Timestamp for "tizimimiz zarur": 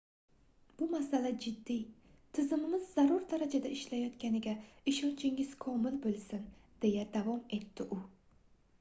2.37-3.27